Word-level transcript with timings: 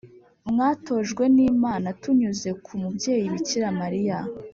mwatojwen’ 0.49 1.35
imana 1.53 1.87
tunyuze 2.01 2.49
ku 2.63 2.71
mubyeyi 2.81 3.25
bikira 3.33 3.67
mariya 3.81 4.19